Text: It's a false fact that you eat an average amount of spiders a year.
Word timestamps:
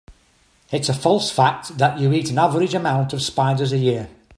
It's 0.71 0.89
a 0.89 0.95
false 0.95 1.29
fact 1.29 1.77
that 1.77 1.99
you 1.99 2.11
eat 2.11 2.31
an 2.31 2.39
average 2.39 2.73
amount 2.73 3.13
of 3.13 3.21
spiders 3.21 3.71
a 3.71 3.77
year. 3.77 4.09